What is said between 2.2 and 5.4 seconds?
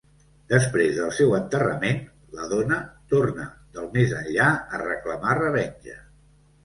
la dona torna del Més Enllà a reclamar